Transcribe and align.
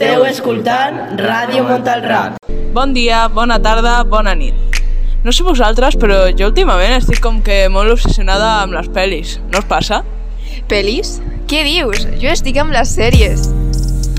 Esteu 0.00 0.22
escoltant 0.24 0.94
Ràdio 1.20 1.60
Montalrac. 1.68 2.38
Bon 2.72 2.94
dia, 2.96 3.26
bona 3.28 3.58
tarda, 3.60 3.98
bona 4.08 4.32
nit. 4.32 4.78
No 5.20 5.28
sé 5.28 5.44
vosaltres, 5.44 5.98
però 6.00 6.22
jo 6.32 6.46
últimament 6.48 6.94
estic 6.96 7.18
com 7.20 7.42
que 7.44 7.66
molt 7.68 7.92
obsessionada 7.92 8.46
amb 8.62 8.72
les 8.78 8.86
pel·lis. 8.94 9.34
No 9.52 9.60
us 9.60 9.66
passa? 9.68 9.98
Pelis? 10.70 11.18
Què 11.52 11.60
dius? 11.66 12.06
Jo 12.22 12.32
estic 12.32 12.56
amb 12.62 12.72
les 12.72 12.94
sèries. 12.96 13.50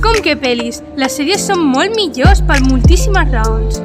Com 0.05 0.20
que 0.21 0.35
pel·lis? 0.38 0.84
Les 1.02 1.17
sèries 1.17 1.48
són 1.49 1.66
molt 1.73 1.98
millors 1.98 2.43
per 2.45 2.59
moltíssimes 2.68 3.34
raons. 3.34 3.82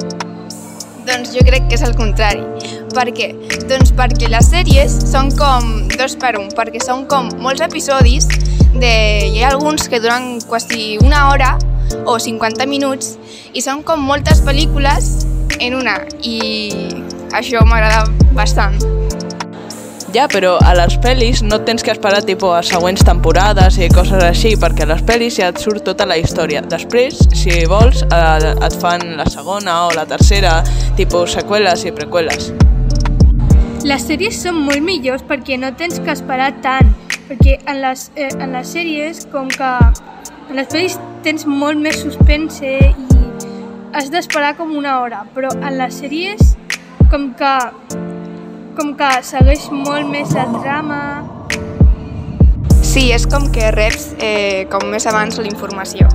Doncs 1.07 1.33
jo 1.33 1.41
crec 1.49 1.65
que 1.65 1.79
és 1.79 1.85
el 1.87 1.97
contrari. 1.97 2.45
Per 2.93 3.07
què? 3.09 3.31
Doncs 3.71 3.89
perquè 3.97 4.29
les 4.29 4.51
sèries 4.53 4.99
són 5.09 5.33
com 5.39 5.87
dos 5.97 6.13
per 6.21 6.35
un, 6.37 6.53
perquè 6.53 6.77
són 6.85 7.07
com 7.09 7.33
molts 7.41 7.65
episodis, 7.65 8.29
de... 8.77 8.93
hi 9.33 9.41
ha 9.41 9.49
alguns 9.55 9.89
que 9.89 9.97
duren 10.03 10.37
quasi 10.45 10.99
una 11.01 11.31
hora 11.31 11.55
o 12.05 12.17
50 12.19 12.67
minuts 12.69 13.15
i 13.53 13.63
són 13.63 13.83
com 13.87 14.03
moltes 14.03 14.43
pel·lícules 14.45 15.27
en 15.59 15.79
una 15.79 15.99
i 16.21 16.37
això 17.35 17.63
m'agrada 17.65 18.05
bastant. 18.37 18.79
Ja, 20.15 20.23
però 20.31 20.53
a 20.63 20.71
les 20.73 20.95
pel·lis 21.03 21.41
no 21.43 21.59
tens 21.67 21.83
que 21.83 21.91
esperar 21.91 22.21
tipus, 22.25 22.53
a 22.55 22.61
següents 22.63 23.03
temporades 23.05 23.75
i 23.77 23.89
coses 23.91 24.23
així, 24.23 24.53
perquè 24.57 24.85
a 24.85 24.91
les 24.93 25.03
pel·lis 25.05 25.35
ja 25.41 25.49
et 25.51 25.59
surt 25.59 25.83
tota 25.85 26.07
la 26.07 26.15
història. 26.17 26.61
Després, 26.63 27.19
si 27.35 27.65
vols, 27.67 28.05
eh, 28.07 28.53
et 28.55 28.77
fan 28.81 29.03
la 29.19 29.27
segona 29.29 29.75
o 29.85 29.91
la 29.93 30.07
tercera, 30.07 30.61
tipus 30.95 31.35
seqüeles 31.35 31.83
i 31.85 31.91
preqüeles. 31.91 32.53
Les 33.83 34.07
sèries 34.07 34.39
són 34.41 34.63
molt 34.63 34.81
millors 34.81 35.21
perquè 35.27 35.59
no 35.59 35.73
tens 35.75 35.99
que 35.99 36.15
esperar 36.15 36.53
tant, 36.63 36.95
perquè 37.27 37.59
en 37.67 37.81
les, 37.83 38.09
eh, 38.15 38.31
en 38.39 38.55
les 38.55 38.73
sèries, 38.73 39.27
com 39.31 39.49
que 39.49 39.73
en 40.49 40.55
les 40.55 40.67
pel·lis 40.71 40.95
tens 41.25 41.45
molt 41.47 41.79
més 41.81 41.99
suspense 41.99 42.67
i 42.67 43.07
has 43.97 44.11
d'esperar 44.13 44.53
com 44.57 44.75
una 44.77 44.99
hora, 45.01 45.23
però 45.35 45.51
en 45.57 45.77
les 45.79 45.99
sèries 46.01 46.55
com 47.11 47.31
que 47.39 47.53
com 48.77 48.93
que 48.93 49.09
segueix 49.25 49.65
molt 49.73 50.05
més 50.11 50.35
la 50.37 50.45
trama. 50.53 50.99
Sí, 52.85 53.09
és 53.13 53.25
com 53.29 53.47
que 53.51 53.71
reps 53.73 54.11
eh, 54.21 54.67
com 54.71 54.85
més 54.91 55.07
abans 55.09 55.39
la 55.41 55.49
informació. 55.49 56.07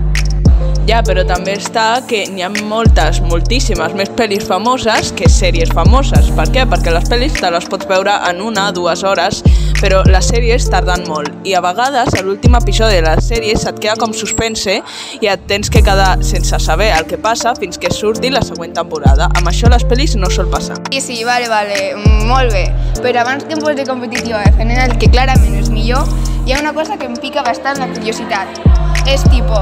Ja, 0.86 1.00
però 1.06 1.24
també 1.26 1.56
està 1.58 2.02
que 2.06 2.24
n'hi 2.30 2.42
ha 2.42 2.50
moltes, 2.70 3.20
moltíssimes 3.26 3.96
més 3.98 4.10
pel·lis 4.18 4.46
famoses 4.46 5.12
que 5.18 5.28
sèries 5.30 5.70
famoses. 5.74 6.30
Per 6.38 6.46
què? 6.54 6.64
Perquè 6.70 6.94
les 6.94 7.10
pel·lis 7.10 7.36
te 7.38 7.50
les 7.54 7.66
pots 7.70 7.86
veure 7.90 8.14
en 8.30 8.42
una, 8.46 8.70
dues 8.74 9.02
hores, 9.06 9.42
però 9.82 10.02
les 10.06 10.28
sèries 10.30 10.68
tarden 10.70 11.02
molt. 11.10 11.32
I 11.48 11.56
a 11.58 11.62
vegades, 11.64 12.14
a 12.14 12.22
l'últim 12.22 12.54
episodi 12.54 13.00
de 13.00 13.02
les 13.08 13.26
sèries 13.26 13.64
se't 13.66 13.80
queda 13.82 13.96
com 13.98 14.14
suspense 14.14 14.78
i 15.18 15.30
et 15.30 15.46
tens 15.50 15.70
que 15.72 15.82
quedar 15.82 16.22
sense 16.22 16.58
saber 16.62 16.92
el 16.94 17.08
que 17.10 17.18
passa 17.18 17.56
fins 17.58 17.80
que 17.82 17.90
surti 17.90 18.30
la 18.30 18.44
següent 18.46 18.76
temporada. 18.78 19.28
Amb 19.40 19.50
això 19.50 19.70
les 19.72 19.84
pel·lis 19.88 20.14
no 20.20 20.30
sol 20.30 20.50
passar. 20.52 20.78
Sí, 20.92 21.02
sí, 21.02 21.18
vale, 21.26 21.50
vale, 21.50 21.96
molt 22.30 22.54
bé. 22.54 22.68
Però 23.02 23.24
abans 23.24 23.44
que 23.48 23.58
em 23.58 23.64
posi 23.64 23.86
competitiva 23.88 24.44
defendent 24.46 24.84
el 24.86 24.96
que 25.02 25.10
clarament 25.10 25.58
és 25.58 25.72
millor, 25.74 26.06
hi 26.46 26.54
ha 26.54 26.62
una 26.62 26.74
cosa 26.78 26.96
que 26.96 27.10
em 27.10 27.18
pica 27.18 27.42
bastant 27.42 27.82
la 27.82 27.90
curiositat. 27.90 28.62
És 29.10 29.26
tipo 29.34 29.58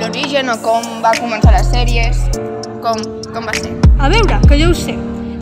l'origen 0.00 0.48
o 0.48 0.56
com 0.64 0.88
va 1.04 1.12
començar 1.20 1.52
les 1.58 1.68
sèries, 1.68 2.26
com, 2.80 2.96
com 3.28 3.44
va 3.44 3.56
ser. 3.60 3.76
A 4.00 4.08
veure, 4.08 4.40
que 4.48 4.56
jo 4.56 4.72
ho 4.72 4.76
sé. 4.86 4.96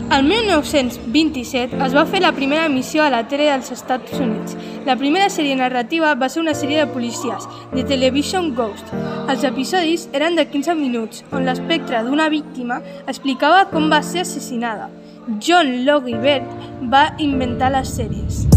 El 0.09 0.23
1927 0.25 1.77
es 1.85 1.93
va 1.93 2.01
fer 2.09 2.19
la 2.23 2.31
primera 2.33 2.65
emissió 2.65 3.03
a 3.03 3.11
la 3.13 3.21
tele 3.29 3.45
dels 3.45 3.69
Estats 3.71 4.15
Units. 4.17 4.55
La 4.87 4.95
primera 4.97 5.27
sèrie 5.29 5.53
narrativa 5.55 6.15
va 6.17 6.29
ser 6.33 6.41
una 6.41 6.55
sèrie 6.57 6.79
de 6.81 6.87
policies, 6.89 7.45
de 7.75 7.83
Television 7.85 8.49
Ghost. 8.57 8.89
Els 9.29 9.45
episodis 9.45 10.07
eren 10.17 10.39
de 10.39 10.47
15 10.49 10.73
minuts, 10.79 11.21
on 11.29 11.45
l'espectre 11.45 12.01
d'una 12.07 12.25
víctima 12.33 12.79
explicava 13.05 13.67
com 13.69 13.85
va 13.93 14.01
ser 14.01 14.23
assassinada. 14.25 14.89
John 15.37 15.85
Logie 15.85 16.17
Baird 16.17 16.89
va 16.89 17.11
inventar 17.21 17.69
les 17.77 17.93
sèries. 17.99 18.47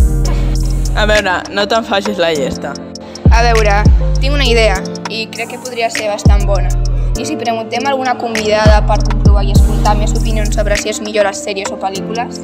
A 0.97 1.05
veure, 1.05 1.37
no 1.53 1.67
te'n 1.69 1.85
facis 1.85 2.17
la 2.17 2.33
llesta. 2.33 2.73
A 3.29 3.45
veure, 3.45 3.83
tinc 4.23 4.33
una 4.33 4.49
idea 4.49 4.81
i 5.13 5.27
crec 5.29 5.53
que 5.53 5.61
podria 5.61 5.93
ser 5.93 6.09
bastant 6.09 6.49
bona. 6.49 6.73
I 7.19 7.27
si 7.27 7.37
preguntem 7.37 7.85
a 7.87 7.91
alguna 7.91 8.17
convidada 8.17 8.81
per 8.89 8.97
comprovar 9.05 9.45
i 9.45 9.53
escoltar 9.53 9.93
més 9.99 10.15
opinions 10.17 10.55
sobre 10.57 10.79
si 10.81 10.89
és 10.89 11.01
millor 11.05 11.29
les 11.29 11.43
sèries 11.45 11.69
o 11.69 11.77
pel·lícules? 11.77 12.41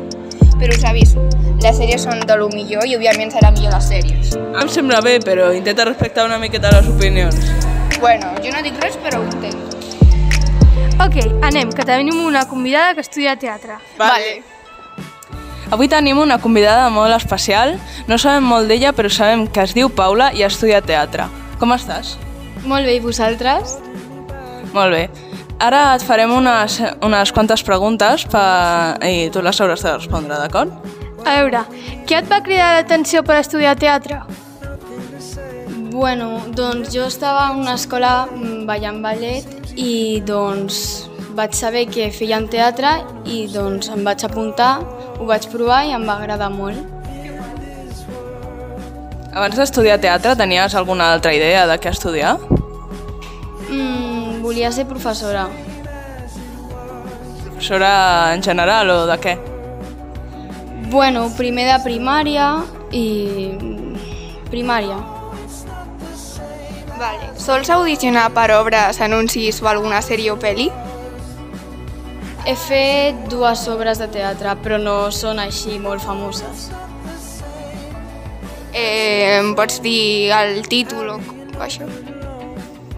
Però 0.60 0.74
us 0.74 0.84
aviso, 0.84 1.22
les 1.62 1.78
sèries 1.78 2.04
són 2.04 2.20
de 2.28 2.36
lo 2.36 2.50
millor 2.52 2.84
i 2.84 2.98
òbviament 2.98 3.32
serà 3.32 3.50
millor 3.54 3.72
les 3.74 3.88
sèries. 3.88 4.34
Em 4.36 4.68
sembla 4.68 5.00
bé, 5.00 5.16
però 5.24 5.48
intenta 5.56 5.86
respectar 5.88 6.26
una 6.28 6.38
miqueta 6.42 6.74
les 6.76 6.90
opinions. 6.92 7.38
Bueno, 7.98 8.34
jo 8.44 8.52
no 8.52 8.60
dic 8.62 8.76
res, 8.84 9.00
però 9.02 9.22
ho 9.22 9.24
intento. 9.24 9.80
Ok, 10.98 11.16
anem, 11.46 11.72
que 11.72 11.88
tenim 11.88 12.20
una 12.26 12.44
convidada 12.50 12.92
que 12.94 13.06
estudia 13.06 13.38
teatre. 13.40 13.80
Vale. 13.96 14.40
Avui 15.70 15.88
tenim 15.88 16.18
una 16.20 16.38
convidada 16.42 16.88
molt 16.92 17.16
especial. 17.16 17.78
No 18.08 18.18
sabem 18.18 18.44
molt 18.44 18.68
d'ella, 18.68 18.92
però 18.92 19.08
sabem 19.12 19.46
que 19.48 19.64
es 19.64 19.74
diu 19.76 19.88
Paula 19.88 20.32
i 20.36 20.44
estudia 20.44 20.80
teatre. 20.84 21.28
Com 21.60 21.72
estàs? 21.72 22.16
Molt 22.64 22.84
bé, 22.84 22.98
i 22.98 23.04
vosaltres? 23.04 23.78
Molt 24.74 24.94
bé. 24.94 25.08
Ara 25.58 25.80
et 25.96 26.04
farem 26.06 26.30
unes, 26.30 26.78
unes 27.02 27.32
quantes 27.34 27.64
preguntes 27.66 28.24
per... 28.30 28.98
i 29.02 29.26
tu 29.34 29.42
les 29.42 29.58
hauràs 29.58 29.82
de 29.82 29.94
respondre, 29.96 30.38
d'acord? 30.38 30.70
A 31.26 31.40
veure, 31.40 31.64
què 32.06 32.20
et 32.20 32.28
va 32.30 32.38
cridar 32.46 32.76
l'atenció 32.76 33.24
per 33.26 33.40
estudiar 33.40 33.74
teatre? 33.80 34.20
Bueno, 35.90 36.44
doncs 36.54 36.92
jo 36.94 37.08
estava 37.10 37.48
en 37.50 37.64
una 37.64 37.74
escola 37.74 38.28
mm, 38.30 38.66
ballant 38.68 39.00
ballet 39.02 39.74
i 39.74 40.20
doncs 40.22 41.08
vaig 41.34 41.56
saber 41.58 41.88
que 41.90 42.06
feien 42.14 42.46
teatre 42.50 42.92
i 43.26 43.46
doncs 43.50 43.90
em 43.94 44.06
vaig 44.06 44.22
apuntar, 44.26 44.76
ho 45.18 45.26
vaig 45.26 45.48
provar 45.50 45.82
i 45.88 45.96
em 45.96 46.06
va 46.06 46.20
agradar 46.20 46.52
molt. 46.54 46.78
Abans 49.34 49.58
d'estudiar 49.58 49.98
teatre, 50.02 50.38
tenies 50.38 50.74
alguna 50.78 51.12
altra 51.16 51.34
idea 51.34 51.66
de 51.70 51.76
què 51.82 51.90
estudiar? 51.94 52.36
Volia 54.58 54.72
ser 54.72 54.88
professora. 54.88 55.48
Professora 57.44 58.34
en 58.34 58.42
general 58.42 58.90
o 58.90 58.96
de 59.06 59.16
què? 59.22 59.34
Bueno, 60.90 61.28
primer 61.36 61.68
de 61.68 61.76
primària 61.84 62.48
i... 62.90 63.04
primària. 64.50 64.96
Vale. 66.98 67.28
Sols 67.38 67.70
audicionar 67.70 68.24
per 68.34 68.48
obres, 68.56 68.98
anuncis 68.98 69.62
o 69.62 69.70
alguna 69.70 70.02
sèrie 70.02 70.34
o 70.34 70.36
pel·li? 70.42 70.66
He 72.42 72.56
fet 72.58 73.22
dues 73.30 73.62
obres 73.70 74.02
de 74.02 74.10
teatre, 74.10 74.56
però 74.66 74.82
no 74.82 74.98
són 75.14 75.38
així 75.38 75.78
molt 75.78 76.02
famoses. 76.02 76.66
Eh, 78.74 79.38
em 79.38 79.54
pots 79.54 79.78
dir 79.86 80.34
el 80.42 80.64
títol 80.66 81.14
o 81.14 81.22
això? 81.62 81.86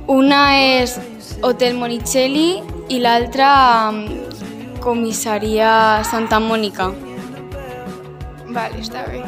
Una 0.09 0.45
és 0.57 0.97
Hotel 1.43 1.75
Monicelli 1.75 2.61
i 2.93 2.99
l'altra 3.01 3.91
mm, 3.91 4.81
Comissaria 4.85 6.03
Santa 6.05 6.37
Mònica. 6.41 6.91
Vale, 8.51 8.81
està 8.83 9.07
bé. 9.09 9.23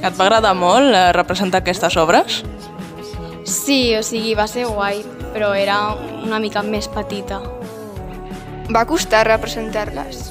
Et 0.00 0.14
va 0.14 0.26
agradar 0.28 0.52
molt 0.54 0.94
eh, 0.94 1.08
representar 1.16 1.64
aquestes 1.64 1.96
obres? 1.98 2.40
Sí, 3.50 3.96
o 3.98 4.02
sigui, 4.06 4.36
va 4.38 4.46
ser 4.46 4.68
guai, 4.70 5.02
però 5.34 5.50
era 5.58 5.80
una 6.22 6.38
mica 6.38 6.62
més 6.62 6.86
petita. 6.88 7.40
Va 8.70 8.86
costar 8.86 9.26
representar-les? 9.26 10.30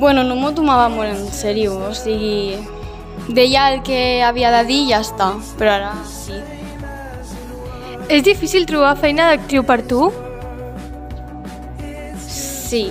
Bueno, 0.00 0.24
no 0.24 0.36
m'ho 0.40 0.54
tomava 0.56 0.88
molt 0.92 1.12
en 1.12 1.24
sèrio, 1.28 1.76
o 1.90 1.94
sigui, 1.96 2.56
deia 3.28 3.68
el 3.74 3.82
que 3.84 4.22
havia 4.24 4.52
de 4.58 4.64
dir 4.68 4.84
i 4.86 4.92
ja 4.94 5.04
està, 5.04 5.34
però 5.60 5.76
ara 5.76 5.96
sí. 6.08 6.40
És 8.08 8.22
difícil 8.22 8.66
trobar 8.68 8.94
feina 9.00 9.26
d'actriu 9.32 9.64
per 9.66 9.80
tu? 9.90 10.06
Sí, 12.26 12.84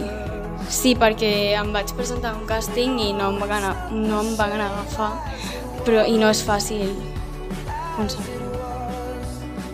sí, 0.72 0.94
perquè 1.00 1.32
em 1.60 1.72
vaig 1.76 1.92
presentar 1.96 2.34
a 2.34 2.40
un 2.40 2.46
càsting 2.50 2.98
i 3.00 3.12
no 3.16 3.30
em 3.34 3.40
van, 3.40 3.52
aga- 3.58 3.90
no 3.92 4.22
em 4.24 4.34
van 4.40 4.56
agafar, 4.60 5.12
però 5.86 6.04
i 6.08 6.18
no 6.20 6.30
és 6.32 6.42
fàcil 6.48 6.92
aconseguir-ho. 7.94 8.44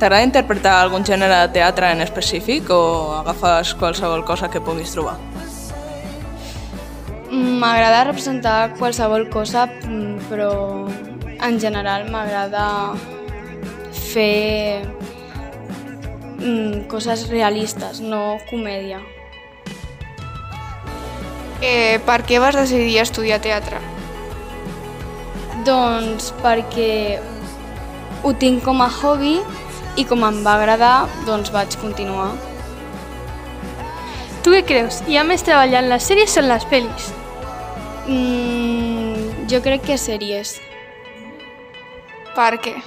T'agrada 0.01 0.25
interpretar 0.25 0.79
algun 0.81 1.03
gènere 1.05 1.43
de 1.43 1.51
teatre 1.57 1.91
en 1.93 2.01
específic 2.01 2.69
o 2.73 2.81
agafes 3.19 3.75
qualsevol 3.77 4.23
cosa 4.25 4.49
que 4.49 4.61
puguis 4.61 4.93
trobar? 4.93 5.17
M'agrada 7.31 8.03
representar 8.09 8.73
qualsevol 8.79 9.29
cosa, 9.29 9.67
però 10.29 10.87
en 11.41 11.59
general 11.61 12.09
m'agrada 12.09 12.65
fer 13.93 14.81
mm, 16.41 16.87
coses 16.91 17.27
realistes, 17.29 18.01
no 18.01 18.39
comèdia. 18.49 18.99
Eh, 21.61 22.01
per 22.05 22.21
què 22.25 22.39
vas 22.41 22.57
decidir 22.57 22.97
estudiar 23.01 23.39
teatre? 23.41 23.79
Doncs 25.65 26.31
perquè 26.41 27.21
ho 28.25 28.33
tinc 28.33 28.63
com 28.65 28.81
a 28.81 28.89
hobby 28.89 29.37
i 30.01 30.05
com 30.09 30.25
em 30.25 30.41
va 30.45 30.57
agradar, 30.57 30.95
doncs 31.27 31.53
vaig 31.53 31.77
continuar. 31.83 32.31
Tu 34.41 34.55
què 34.57 34.65
creus? 34.65 35.03
Hi 35.05 35.21
ha 35.21 35.27
més 35.27 35.45
treball 35.45 35.77
en 35.77 35.91
les 35.93 36.09
sèries 36.09 36.35
o 36.37 36.41
en 36.41 36.49
les 36.49 36.65
pel·lis? 36.73 37.13
Mm, 38.09 39.47
jo 39.51 39.61
crec 39.61 39.85
que 39.85 40.01
sèries, 40.01 40.57
Per 42.31 42.55
què? 42.63 42.77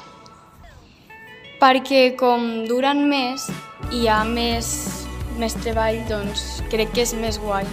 Perquè 1.65 2.13
com 2.21 2.67
duren 2.69 3.07
més 3.09 3.47
i 3.89 4.03
hi 4.03 4.09
ha 4.13 4.19
més, 4.29 4.67
més 5.41 5.55
treball, 5.63 5.97
doncs 6.11 6.43
crec 6.69 6.91
que 6.93 7.05
és 7.07 7.15
més 7.17 7.39
guai. 7.41 7.65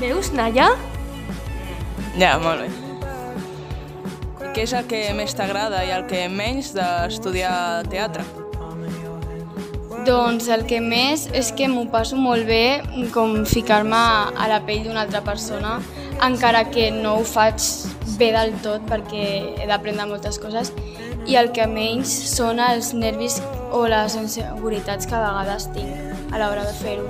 Veus, 0.00 0.32
Naya? 0.34 0.72
Ja, 2.18 2.32
molt 2.42 2.64
bé. 2.64 2.72
Què 4.56 4.64
és 4.64 4.74
el 4.74 4.88
que 4.90 5.04
més 5.14 5.36
t'agrada 5.38 5.84
i 5.86 5.92
el 5.94 6.08
que 6.10 6.24
menys 6.32 6.72
d'estudiar 6.74 7.86
teatre? 7.92 8.24
Doncs 10.06 10.50
el 10.50 10.66
que 10.66 10.80
més 10.82 11.28
és 11.38 11.52
que 11.54 11.70
m'ho 11.70 11.86
passo 11.92 12.18
molt 12.18 12.48
bé 12.50 12.82
com 13.14 13.44
ficar-me 13.46 14.02
a 14.34 14.50
la 14.50 14.58
pell 14.66 14.82
d'una 14.88 15.06
altra 15.06 15.22
persona, 15.22 15.78
encara 16.24 16.64
que 16.70 16.90
no 16.90 17.18
ho 17.20 17.24
faig 17.26 17.60
bé 18.16 18.30
del 18.32 18.54
tot 18.64 18.84
perquè 18.88 19.26
he 19.60 19.66
d'aprendre 19.68 20.06
moltes 20.08 20.38
coses 20.40 20.72
i 21.26 21.36
el 21.36 21.50
que 21.52 21.66
menys 21.68 22.12
són 22.32 22.60
els 22.62 22.92
nervis 22.94 23.40
o 23.74 23.84
les 23.90 24.16
inseguretats 24.16 25.08
que 25.08 25.16
a 25.18 25.22
vegades 25.24 25.68
tinc 25.74 26.32
a 26.32 26.40
l'hora 26.40 26.64
de 26.66 26.74
fer-ho. 26.80 27.06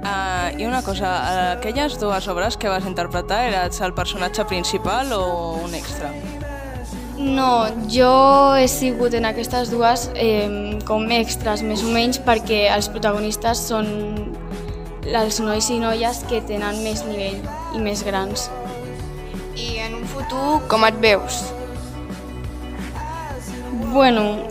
Uh, 0.00 0.48
I 0.56 0.64
una 0.64 0.80
cosa, 0.82 1.10
aquelles 1.58 1.98
dues 2.00 2.28
obres 2.32 2.56
que 2.56 2.70
vas 2.72 2.86
interpretar, 2.88 3.42
eres 3.50 3.82
el 3.84 3.92
personatge 3.92 4.46
principal 4.48 5.12
o 5.12 5.58
un 5.60 5.74
extra? 5.76 6.08
No, 7.20 7.68
jo 7.92 8.56
he 8.56 8.64
sigut 8.70 9.12
en 9.12 9.26
aquestes 9.28 9.68
dues 9.68 10.06
eh, 10.14 10.78
com 10.88 11.04
extras, 11.12 11.60
més 11.60 11.82
o 11.84 11.90
menys, 11.92 12.16
perquè 12.24 12.62
els 12.72 12.88
protagonistes 12.88 13.60
són 13.68 13.90
els 15.06 15.40
nois 15.40 15.70
i 15.72 15.78
noies 15.80 16.24
que 16.28 16.42
tenen 16.46 16.82
més 16.84 17.02
nivell 17.06 17.40
i 17.74 17.80
més 17.80 18.02
grans. 18.04 18.48
I 19.56 19.80
en 19.86 19.96
un 20.00 20.06
futur, 20.08 20.60
com 20.68 20.84
et 20.84 21.00
veus? 21.00 21.40
Bueno, 23.92 24.44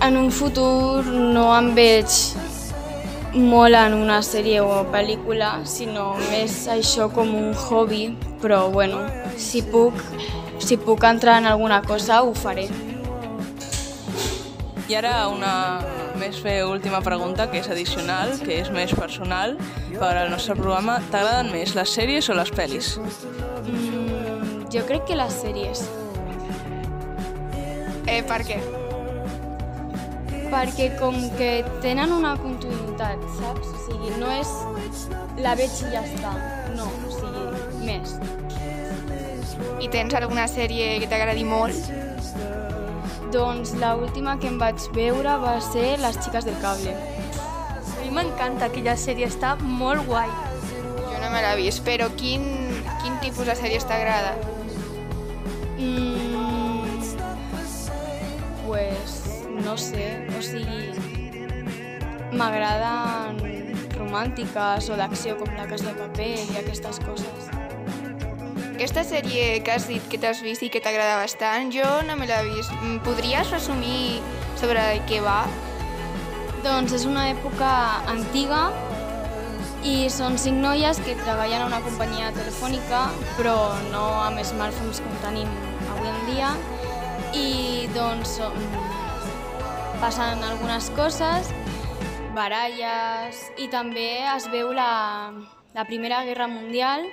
en 0.00 0.16
un 0.16 0.30
futur 0.30 1.04
no 1.06 1.50
em 1.56 1.74
veig 1.76 2.14
molt 3.34 3.74
en 3.74 3.96
una 3.98 4.20
sèrie 4.22 4.62
o 4.62 4.84
pel·lícula, 4.92 5.58
sinó 5.66 6.12
més 6.30 6.64
això 6.70 7.08
com 7.12 7.34
un 7.34 7.50
hobby, 7.54 8.06
però 8.40 8.68
bueno, 8.70 9.02
si 9.36 9.62
puc, 9.62 9.98
si 10.62 10.78
puc 10.78 11.04
entrar 11.04 11.40
en 11.42 11.50
alguna 11.50 11.82
cosa 11.82 12.22
ho 12.22 12.32
faré. 12.34 12.68
I 14.88 14.94
ara 15.00 15.28
una 15.32 15.54
més 16.20 16.38
bé 16.42 16.62
última 16.64 17.00
pregunta, 17.04 17.48
que 17.50 17.58
és 17.62 17.68
addicional, 17.70 18.36
que 18.40 18.60
és 18.62 18.70
més 18.74 18.94
personal 18.94 19.56
per 19.98 20.12
al 20.16 20.30
nostre 20.32 20.56
programa. 20.58 21.00
T'agraden 21.10 21.50
més 21.52 21.74
les 21.76 21.90
sèries 21.96 22.28
o 22.30 22.36
les 22.38 22.52
pel·lis? 22.54 22.94
Mm, 23.00 24.64
jo 24.74 24.84
crec 24.88 25.06
que 25.10 25.18
les 25.20 25.42
sèries, 25.44 25.84
Eh, 28.06 28.20
per 28.28 28.42
què? 28.44 28.58
perquè 30.52 30.90
com 31.00 31.16
que 31.38 31.64
tenen 31.82 32.12
una 32.12 32.36
continuïtat, 32.36 33.18
saps? 33.40 33.70
O 33.74 33.78
sigui, 33.86 34.12
no 34.20 34.28
és 34.30 34.50
la 35.42 35.54
veig 35.58 35.72
i 35.82 35.88
ja 35.90 36.02
està, 36.04 36.34
no, 36.76 36.84
o 36.84 37.10
sigui, 37.10 37.46
més. 37.88 38.12
I 39.82 39.88
tens 39.90 40.14
alguna 40.14 40.46
sèrie 40.46 41.00
que 41.00 41.08
t'agradi 41.10 41.42
molt? 41.48 41.74
Doncs 43.34 43.72
la 43.80 43.96
última 43.98 44.36
que 44.38 44.46
em 44.46 44.60
vaig 44.60 44.78
veure 44.94 45.32
va 45.42 45.56
ser 45.58 45.96
Les 45.98 46.14
xiques 46.22 46.44
del 46.46 46.54
cable. 46.62 46.92
A 46.94 48.02
mi 48.04 48.12
m'encanta 48.14 48.68
aquella 48.68 48.94
sèrie, 48.94 49.26
està 49.26 49.56
molt 49.58 50.04
guai. 50.06 50.30
Jo 51.00 51.16
no 51.18 51.30
me 51.32 51.40
l'he 51.42 51.54
vist, 51.58 51.82
però 51.88 52.06
quin, 52.20 52.44
quin 53.02 53.16
tipus 53.24 53.50
de 53.50 53.56
sèries 53.58 53.88
t'agrada? 53.90 54.36
Mm, 55.82 57.02
pues 58.68 59.18
no 59.66 59.74
sé, 59.82 60.06
o 60.30 60.44
sigui, 60.52 60.94
m'agraden 62.38 63.42
romàntiques 63.98 64.94
o 64.94 65.02
d'acció 65.02 65.34
com 65.42 65.58
la 65.58 65.66
Casa 65.74 65.90
de 65.90 65.98
Paper 66.04 66.32
i 66.54 66.62
aquestes 66.62 67.02
coses. 67.02 67.53
Aquesta 68.84 69.00
sèrie 69.08 69.62
que 69.64 69.72
has 69.72 69.86
dit 69.88 70.08
que 70.12 70.18
t'has 70.20 70.42
vist 70.44 70.60
i 70.60 70.68
que 70.68 70.80
t'agrada 70.84 71.14
bastant, 71.16 71.70
jo 71.72 71.86
no 72.04 72.18
me 72.20 72.26
l'he 72.28 72.40
vist. 72.50 72.72
Mm, 72.82 72.98
Podries 73.06 73.48
resumir 73.54 74.18
sobre 74.60 74.82
què 75.08 75.22
va? 75.24 75.46
Doncs 76.66 76.92
és 76.98 77.06
una 77.08 77.22
època 77.30 77.70
antiga 78.12 78.66
i 79.88 80.10
són 80.12 80.36
cinc 80.36 80.60
noies 80.60 81.00
que 81.00 81.16
treballen 81.22 81.64
a 81.64 81.70
una 81.70 81.80
companyia 81.86 82.28
telefònica 82.36 83.06
però 83.38 83.56
no 83.88 84.04
amb 84.26 84.44
smartphones 84.44 85.00
com 85.00 85.16
tenim 85.24 85.48
avui 85.94 86.12
en 86.12 86.20
dia 86.28 86.52
i 87.40 87.48
doncs 87.96 88.36
passen 90.04 90.44
algunes 90.44 90.92
coses, 90.92 91.54
baralles 92.36 93.48
i 93.56 93.72
també 93.72 94.10
es 94.36 94.52
veu 94.52 94.76
la, 94.76 95.32
la 95.72 95.88
Primera 95.88 96.20
Guerra 96.28 96.52
Mundial 96.52 97.08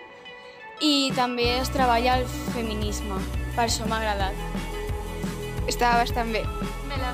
i 0.81 1.12
també 1.16 1.48
es 1.60 1.69
treballa 1.69 2.18
el 2.19 2.25
feminisme. 2.51 3.19
Per 3.56 3.68
això 3.68 3.86
m'ha 3.88 4.01
agradat. 4.01 4.33
Estava 5.69 6.01
bastant 6.01 6.33
bé. 6.33 6.42
Me 6.89 6.98
la. 6.98 7.13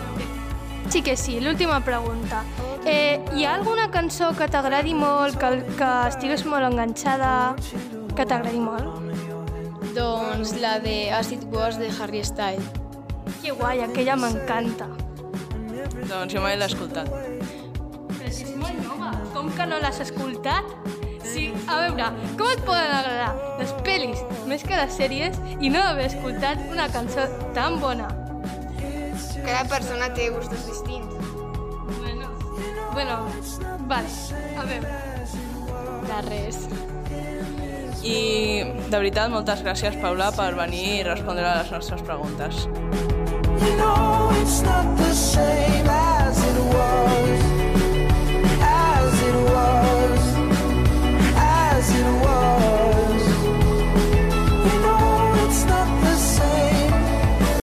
Sí 0.89 1.01
que 1.03 1.17
sí, 1.19 1.41
l'última 1.43 1.81
pregunta. 1.83 2.43
Eh, 2.87 3.19
hi 3.35 3.43
ha 3.43 3.56
alguna 3.57 3.89
cançó 3.92 4.31
que 4.37 4.47
t'agradi 4.47 4.94
molt, 4.95 5.35
que, 5.35 5.49
que 5.75 5.89
estigues 6.07 6.45
molt 6.47 6.63
enganxada, 6.69 7.31
que 8.15 8.23
t'agradi 8.23 8.61
molt? 8.63 9.03
Doncs 9.97 10.56
la 10.61 10.77
de 10.80 11.11
Acid 11.11 11.44
Wars 11.51 11.75
de 11.81 11.92
Harry 11.99 12.23
Styles. 12.23 12.71
Que 13.42 13.51
guai, 13.51 13.81
aquella 13.83 14.15
m'encanta. 14.15 14.87
Doncs 16.07 16.31
jo 16.31 16.42
mai 16.45 16.56
l'he 16.56 16.69
escoltat. 16.71 17.11
Però 17.11 18.31
si 18.31 18.47
és 18.47 18.56
molt 18.56 18.80
nova, 18.85 19.11
com 19.35 19.51
que 19.51 19.68
no 19.68 19.81
l'has 19.83 19.99
escoltat? 20.07 20.96
sí, 21.37 21.53
a 21.69 21.81
veure, 21.85 22.07
com 22.37 22.49
et 22.49 22.63
poden 22.65 22.94
agradar 22.97 23.57
les 23.59 23.73
pel·lis 23.85 24.23
més 24.49 24.63
que 24.65 24.77
les 24.79 24.95
sèries 24.97 25.37
i 25.61 25.69
no 25.73 25.83
haver 25.83 26.07
escoltat 26.09 26.63
una 26.71 26.87
cançó 26.94 27.27
tan 27.57 27.77
bona? 27.83 28.09
Cada 29.45 29.63
persona 29.69 30.09
té 30.17 30.29
gustos 30.33 30.65
distints. 30.67 31.13
Bueno, 32.01 32.31
bueno, 32.94 33.19
vale, 33.87 34.09
a 34.57 34.65
veure. 34.67 34.95
De 36.07 36.21
res. 36.29 36.61
I, 38.07 38.17
de 38.87 38.95
veritat, 38.95 39.29
moltes 39.33 39.63
gràcies, 39.65 39.97
Paula, 40.01 40.31
per 40.35 40.53
venir 40.57 40.85
i 40.99 41.03
respondre 41.07 41.45
a 41.47 41.57
les 41.61 41.73
nostres 41.75 42.03
preguntes. 42.07 42.65
You 43.57 43.75
know 43.75 44.31
it's 44.41 44.61
not 44.61 44.95
the 44.97 45.13
same 45.13 45.89
as 45.89 46.44
it 46.45 46.59
was. 46.73 47.46